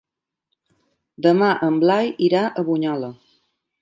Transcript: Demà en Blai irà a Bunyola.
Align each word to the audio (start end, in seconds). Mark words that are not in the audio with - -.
Demà 1.27 1.49
en 1.67 1.77
Blai 1.83 2.09
irà 2.29 2.43
a 2.47 2.65
Bunyola. 2.71 3.11